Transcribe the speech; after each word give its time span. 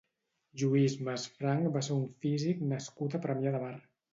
Lluís 0.61 0.95
Mas 1.09 1.25
Franch 1.35 1.69
va 1.77 1.85
ser 1.89 1.99
un 1.99 2.09
físic 2.25 2.67
nascut 2.73 3.19
a 3.21 3.25
Premià 3.27 3.57
de 3.59 3.63
Mar. 3.67 3.75